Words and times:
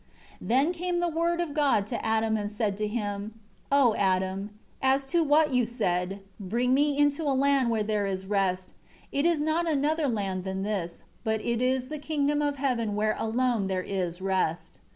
1 0.39 0.47
Then 0.47 0.73
came 0.73 0.97
the 0.99 1.07
Word 1.07 1.39
of 1.39 1.53
God 1.53 1.85
to 1.85 2.03
Adam, 2.03 2.35
and 2.35 2.49
said 2.49 2.75
to 2.79 2.87
him: 2.87 3.35
2 3.69 3.69
"O 3.73 3.93
Adam, 3.93 4.49
as 4.81 5.05
to 5.05 5.23
what 5.23 5.53
you 5.53 5.63
said, 5.63 6.21
'Bring 6.39 6.73
me 6.73 6.97
into 6.97 7.21
a 7.21 7.37
land 7.37 7.69
where 7.69 7.83
there 7.83 8.07
is 8.07 8.25
rest,' 8.25 8.73
it 9.11 9.27
is 9.27 9.39
not 9.41 9.69
another 9.69 10.07
land 10.07 10.43
than 10.43 10.63
this, 10.63 11.03
but 11.23 11.39
it 11.45 11.61
is 11.61 11.89
the 11.89 11.99
kingdom 11.99 12.41
of 12.41 12.55
heaven 12.55 12.95
where 12.95 13.15
alone 13.19 13.67
there 13.67 13.83
is 13.83 14.21
rest. 14.21 14.79